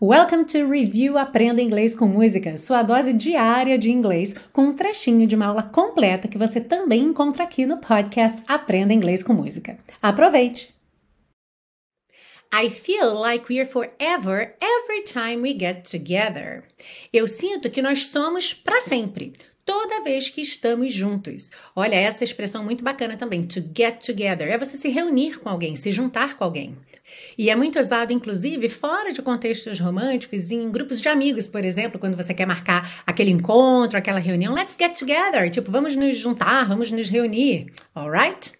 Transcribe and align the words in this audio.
Welcome 0.00 0.44
to 0.44 0.70
Review 0.70 1.18
Aprenda 1.18 1.60
Inglês 1.60 1.96
com 1.96 2.06
Música, 2.06 2.56
sua 2.56 2.84
dose 2.84 3.12
diária 3.12 3.76
de 3.76 3.90
inglês, 3.90 4.32
com 4.52 4.66
um 4.66 4.72
trechinho 4.72 5.26
de 5.26 5.34
uma 5.34 5.46
aula 5.46 5.64
completa 5.64 6.28
que 6.28 6.38
você 6.38 6.60
também 6.60 7.02
encontra 7.02 7.42
aqui 7.42 7.66
no 7.66 7.78
podcast 7.78 8.40
Aprenda 8.46 8.94
Inglês 8.94 9.24
com 9.24 9.32
Música. 9.32 9.76
Aproveite! 10.00 10.72
I 12.54 12.70
feel 12.70 13.12
like 13.12 13.52
we're 13.52 13.66
forever 13.66 14.54
every 14.60 15.02
time 15.02 15.42
we 15.42 15.52
get 15.58 15.90
together. 15.90 16.62
Eu 17.12 17.26
sinto 17.26 17.68
que 17.68 17.82
nós 17.82 18.06
somos 18.06 18.54
para 18.54 18.80
sempre 18.80 19.32
toda 19.68 20.02
vez 20.02 20.30
que 20.30 20.40
estamos 20.40 20.94
juntos. 20.94 21.50
Olha, 21.76 21.94
essa 21.94 22.24
expressão 22.24 22.64
muito 22.64 22.82
bacana 22.82 23.18
também, 23.18 23.42
to 23.42 23.62
get 23.76 24.02
together, 24.02 24.48
é 24.48 24.56
você 24.56 24.78
se 24.78 24.88
reunir 24.88 25.38
com 25.38 25.50
alguém, 25.50 25.76
se 25.76 25.92
juntar 25.92 26.38
com 26.38 26.44
alguém. 26.44 26.74
E 27.36 27.50
é 27.50 27.54
muito 27.54 27.78
usado, 27.78 28.10
inclusive, 28.10 28.66
fora 28.70 29.12
de 29.12 29.20
contextos 29.20 29.78
românticos, 29.78 30.50
em 30.50 30.70
grupos 30.70 31.02
de 31.02 31.08
amigos, 31.10 31.46
por 31.46 31.66
exemplo, 31.66 32.00
quando 32.00 32.16
você 32.16 32.32
quer 32.32 32.46
marcar 32.46 33.02
aquele 33.06 33.30
encontro, 33.30 33.98
aquela 33.98 34.18
reunião, 34.18 34.54
let's 34.54 34.74
get 34.78 34.98
together, 34.98 35.50
tipo, 35.50 35.70
vamos 35.70 35.94
nos 35.94 36.16
juntar, 36.16 36.66
vamos 36.66 36.90
nos 36.90 37.10
reunir, 37.10 37.66
alright? 37.94 38.52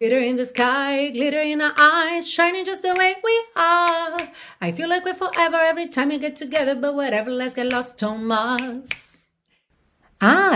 Glitter 0.00 0.24
in 0.24 0.34
the 0.34 0.44
sky, 0.44 1.12
glitter 1.12 1.44
in 1.44 1.60
our 1.60 1.74
eyes, 1.78 2.28
shining 2.28 2.64
just 2.64 2.82
the 2.82 2.92
way 2.92 3.14
we 3.22 3.44
are. 3.54 4.16
I 4.60 4.72
feel 4.72 4.88
like 4.88 5.04
we're 5.04 5.14
forever 5.14 5.58
every 5.58 5.86
time 5.86 6.08
we 6.08 6.18
get 6.18 6.34
together, 6.34 6.74
but 6.74 6.96
whatever, 6.96 7.30
let's 7.30 7.54
get 7.54 7.72
lost, 7.72 7.96
Thomas. 7.96 9.15